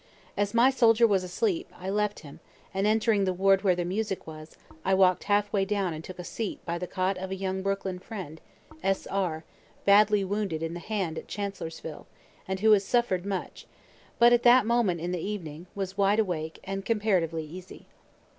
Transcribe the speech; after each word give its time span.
As 0.35 0.55
my 0.55 0.71
soldier 0.71 1.05
was 1.05 1.23
asleep, 1.23 1.71
I 1.79 1.91
left 1.91 2.21
him, 2.21 2.39
and 2.73 2.87
entering 2.87 3.23
the 3.25 3.35
ward 3.35 3.61
where 3.63 3.75
the 3.75 3.85
music 3.85 4.25
was, 4.25 4.57
I 4.83 4.95
walk'd 4.95 5.25
halfway 5.25 5.63
down 5.63 5.93
and 5.93 6.03
took 6.03 6.17
a 6.17 6.23
seat 6.23 6.59
by 6.65 6.79
the 6.79 6.87
cot 6.87 7.19
of 7.19 7.29
a 7.29 7.35
young 7.35 7.61
Brooklyn 7.61 7.99
friend, 7.99 8.41
S. 8.81 9.05
R., 9.05 9.43
badly 9.85 10.23
wounded 10.23 10.63
in 10.63 10.73
the 10.73 10.79
hand 10.79 11.19
at 11.19 11.27
Chancellorsville, 11.27 12.07
and 12.47 12.61
who 12.61 12.71
has 12.71 12.83
suffer'd 12.83 13.27
much, 13.27 13.67
but 14.17 14.33
at 14.33 14.41
that 14.41 14.65
moment 14.65 15.01
in 15.01 15.11
the 15.11 15.19
evening 15.21 15.67
was 15.75 15.99
wide 15.99 16.17
awake 16.17 16.57
and 16.63 16.83
comparatively 16.83 17.45
easy. 17.45 17.85